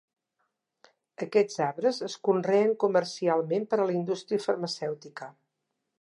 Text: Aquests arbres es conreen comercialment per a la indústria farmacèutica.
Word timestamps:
Aquests 1.25 1.59
arbres 1.65 2.01
es 2.09 2.15
conreen 2.29 2.73
comercialment 2.85 3.69
per 3.75 3.83
a 3.85 3.89
la 3.91 3.99
indústria 3.99 4.45
farmacèutica. 4.51 5.29